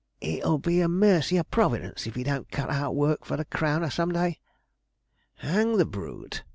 [0.19, 3.91] It'll be a mercy o' Providence if he don't cut out work for the crowner
[3.91, 4.39] some day.'
[5.35, 6.43] 'Hang the brute!'